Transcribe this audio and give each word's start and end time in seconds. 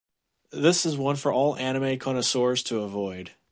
This 0.51 0.83
is 0.83 0.97
one 0.97 1.15
for 1.15 1.31
all 1.31 1.55
anime 1.57 1.99
connoisseurs 1.99 2.63
to 2.63 2.79
avoid. 2.81 3.33